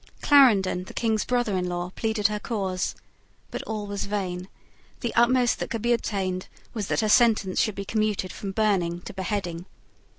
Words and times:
Clarendon, 0.23 0.85
the 0.85 0.95
King's 0.95 1.25
brother 1.25 1.55
in 1.55 1.69
law, 1.69 1.91
pleaded 1.95 2.25
her 2.27 2.39
cause. 2.39 2.95
But 3.51 3.61
all 3.67 3.85
was 3.85 4.05
vain. 4.05 4.47
The 5.01 5.13
utmost 5.13 5.59
that 5.59 5.69
could 5.69 5.83
be 5.83 5.93
obtained 5.93 6.47
was 6.73 6.87
that 6.87 7.01
her 7.01 7.07
sentence 7.07 7.61
should 7.61 7.75
be 7.75 7.85
commuted 7.85 8.33
from 8.33 8.51
burning 8.51 9.01
to 9.01 9.13
beheading. 9.13 9.67